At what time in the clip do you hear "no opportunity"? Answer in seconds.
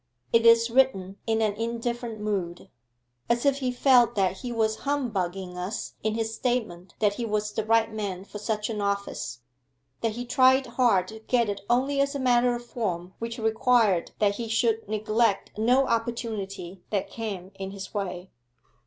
15.55-16.81